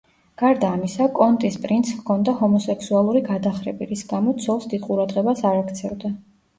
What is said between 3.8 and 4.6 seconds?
რის გამოც